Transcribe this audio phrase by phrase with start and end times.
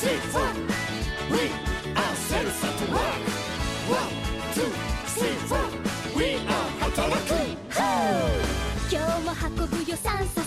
[0.00, 0.48] six, four.
[1.30, 1.50] We
[1.94, 3.20] are sense to work.
[4.00, 4.12] One,
[4.54, 4.72] two,
[5.14, 5.66] three, four.
[6.16, 7.34] We are 働く。
[8.90, 10.39] 今日も運ぶよ酸素。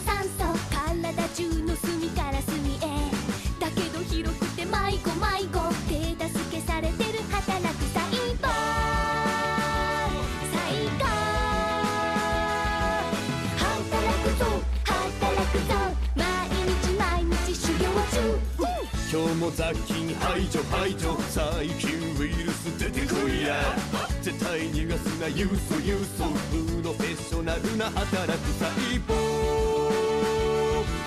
[19.14, 23.76] 今日も雑菌排除排除細菌ウイルス出てこいや。
[24.24, 28.72] 絶対逃がすなユーソユーソプロフェッショナルな働く細
[29.06, 29.14] 胞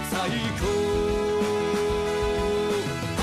[0.09, 0.31] 最
[0.61, 0.67] 高。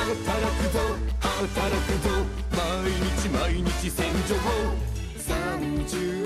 [0.04, 0.80] 働くぞ
[1.22, 2.10] 働くぞ
[2.52, 4.38] 毎日毎日洗浄を
[5.18, 6.23] 37